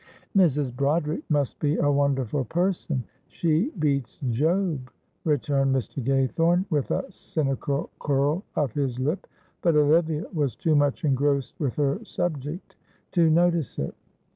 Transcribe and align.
"Mrs. 0.35 0.75
Broderick 0.75 1.21
must 1.29 1.59
be 1.59 1.77
a 1.77 1.91
wonderful 1.91 2.43
person. 2.43 3.03
She 3.27 3.69
beats 3.77 4.17
Job," 4.31 4.89
returned 5.25 5.75
Mr. 5.75 6.03
Gaythorne, 6.03 6.65
with 6.71 6.89
a 6.89 7.05
cynical 7.11 7.91
curl 7.99 8.43
of 8.55 8.73
his 8.73 8.99
lip; 8.99 9.27
but 9.61 9.75
Olivia 9.75 10.25
was 10.33 10.55
too 10.55 10.75
much 10.75 11.05
engrossed 11.05 11.53
with 11.59 11.75
her 11.75 12.03
subject 12.03 12.75
to 13.11 13.29
notice 13.29 13.77
it. 13.77 13.93